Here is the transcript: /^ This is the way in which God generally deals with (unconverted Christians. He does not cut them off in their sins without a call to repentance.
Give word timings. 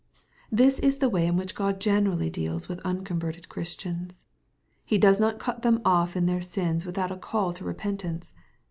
/^ 0.01 0.03
This 0.51 0.79
is 0.79 0.97
the 0.97 1.09
way 1.09 1.27
in 1.27 1.35
which 1.37 1.53
God 1.53 1.79
generally 1.79 2.27
deals 2.31 2.67
with 2.67 2.79
(unconverted 2.83 3.49
Christians. 3.49 4.19
He 4.83 4.97
does 4.97 5.19
not 5.19 5.37
cut 5.37 5.61
them 5.61 5.79
off 5.85 6.15
in 6.17 6.25
their 6.25 6.41
sins 6.41 6.87
without 6.87 7.11
a 7.11 7.15
call 7.17 7.53
to 7.53 7.63
repentance. 7.63 8.33